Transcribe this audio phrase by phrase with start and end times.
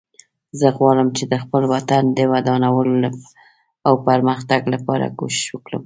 [0.59, 3.09] زه غواړم چې د خپل وطن د ودانولو
[3.87, 5.79] او پرمختګ لپاره کوښښ وکړم